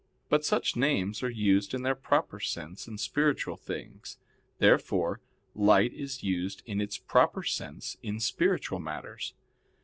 [0.29, 4.17] But such names are used in their proper sense in spiritual things.
[4.57, 5.19] Therefore
[5.53, 9.35] light is used in its proper sense in spiritual matters.